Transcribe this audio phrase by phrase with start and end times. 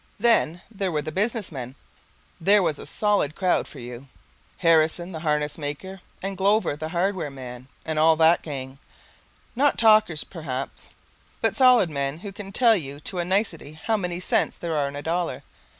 [0.19, 1.75] Then there were the business men
[2.39, 4.07] there was a solid crowd for you,
[4.57, 8.79] Harrison, the harness maker, and Glover, the hardware man, and all that gang,
[9.55, 10.89] not talkers, perhaps,
[11.39, 14.87] but solid men who can tell you to a nicety how many cents there are
[14.87, 15.43] in a dollar.